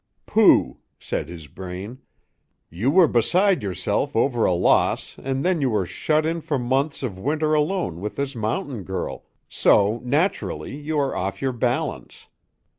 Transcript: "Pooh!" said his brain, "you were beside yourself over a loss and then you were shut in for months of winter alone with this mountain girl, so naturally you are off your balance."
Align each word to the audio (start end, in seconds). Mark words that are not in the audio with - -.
"Pooh!" 0.25 0.79
said 0.97 1.29
his 1.29 1.45
brain, 1.45 1.99
"you 2.71 2.89
were 2.89 3.07
beside 3.07 3.61
yourself 3.61 4.15
over 4.15 4.45
a 4.45 4.51
loss 4.51 5.15
and 5.21 5.45
then 5.45 5.61
you 5.61 5.69
were 5.69 5.85
shut 5.85 6.25
in 6.25 6.41
for 6.41 6.57
months 6.57 7.03
of 7.03 7.19
winter 7.19 7.53
alone 7.53 7.99
with 8.01 8.15
this 8.15 8.33
mountain 8.35 8.81
girl, 8.81 9.25
so 9.47 10.01
naturally 10.03 10.75
you 10.75 10.97
are 10.97 11.15
off 11.15 11.39
your 11.39 11.53
balance." 11.53 12.25